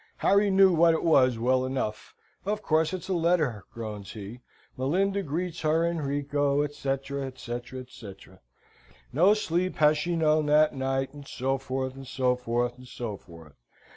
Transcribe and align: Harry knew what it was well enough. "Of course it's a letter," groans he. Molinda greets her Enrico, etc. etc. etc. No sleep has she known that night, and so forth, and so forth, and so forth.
Harry 0.17 0.49
knew 0.49 0.73
what 0.73 0.95
it 0.95 1.03
was 1.03 1.37
well 1.37 1.63
enough. 1.63 2.15
"Of 2.43 2.63
course 2.63 2.91
it's 2.91 3.07
a 3.07 3.13
letter," 3.13 3.65
groans 3.71 4.13
he. 4.13 4.39
Molinda 4.75 5.21
greets 5.23 5.61
her 5.61 5.85
Enrico, 5.85 6.63
etc. 6.63 7.27
etc. 7.27 7.81
etc. 7.81 8.39
No 9.13 9.35
sleep 9.35 9.75
has 9.75 9.99
she 9.99 10.15
known 10.15 10.47
that 10.47 10.73
night, 10.73 11.13
and 11.13 11.27
so 11.27 11.59
forth, 11.59 11.93
and 11.93 12.07
so 12.07 12.35
forth, 12.35 12.79
and 12.79 12.87
so 12.87 13.15
forth. 13.15 13.53